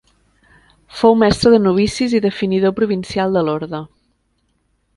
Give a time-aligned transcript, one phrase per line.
[1.01, 3.83] Fou mestre de novicis i definidor provincial de l'orde.